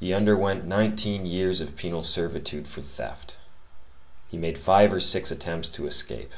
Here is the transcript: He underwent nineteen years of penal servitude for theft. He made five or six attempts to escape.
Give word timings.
He 0.00 0.12
underwent 0.12 0.64
nineteen 0.64 1.24
years 1.24 1.60
of 1.60 1.76
penal 1.76 2.02
servitude 2.02 2.66
for 2.66 2.82
theft. 2.82 3.36
He 4.26 4.36
made 4.36 4.58
five 4.58 4.92
or 4.92 4.98
six 4.98 5.30
attempts 5.30 5.68
to 5.68 5.86
escape. 5.86 6.32